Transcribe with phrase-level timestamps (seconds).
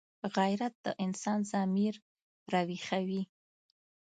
[0.35, 1.93] غیرت د انسان ضمیر
[2.53, 3.21] راویښوي